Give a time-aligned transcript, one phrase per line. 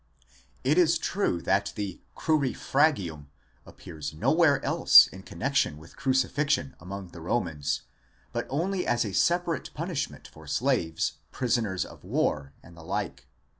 [0.63, 3.27] It is true that the crurifragium
[3.67, 7.83] appears nowhere else in connexion with crucifixion among the Romans,
[8.31, 13.27] but only as a separate punishment for slaves, prisoners of war, and the like.!